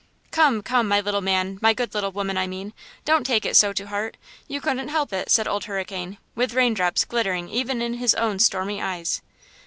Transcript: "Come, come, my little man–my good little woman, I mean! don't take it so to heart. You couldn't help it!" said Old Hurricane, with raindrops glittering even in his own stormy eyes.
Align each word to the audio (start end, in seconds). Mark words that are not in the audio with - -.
"Come, 0.31 0.63
come, 0.63 0.87
my 0.87 0.99
little 0.99 1.21
man–my 1.21 1.75
good 1.75 1.93
little 1.93 2.11
woman, 2.11 2.35
I 2.35 2.47
mean! 2.47 2.73
don't 3.05 3.23
take 3.23 3.45
it 3.45 3.55
so 3.55 3.71
to 3.73 3.85
heart. 3.85 4.17
You 4.47 4.59
couldn't 4.59 4.87
help 4.89 5.13
it!" 5.13 5.29
said 5.29 5.47
Old 5.47 5.65
Hurricane, 5.65 6.17
with 6.33 6.55
raindrops 6.55 7.05
glittering 7.05 7.49
even 7.49 7.83
in 7.83 7.93
his 7.93 8.15
own 8.15 8.39
stormy 8.39 8.81
eyes. 8.81 9.21